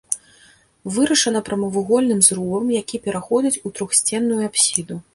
[0.95, 5.05] Вырашана прамавугольным зрубам, які пераходзіць у трохсценную апсіду.